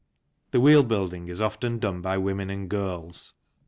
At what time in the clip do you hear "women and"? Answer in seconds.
2.17-2.67